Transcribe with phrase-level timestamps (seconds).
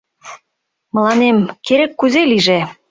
[0.93, 2.59] —Мыланем керек кузе лийже.